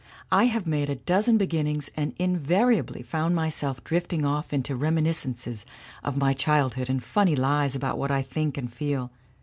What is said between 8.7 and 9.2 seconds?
feel.